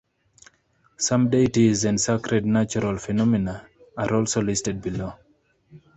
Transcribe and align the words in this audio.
Some 0.97 1.29
deities 1.29 1.85
and 1.85 2.01
sacred 2.01 2.43
natural 2.43 2.97
phenomena 2.97 3.67
are 3.95 4.11
also 4.15 4.41
listed 4.41 4.81
below. 4.81 5.13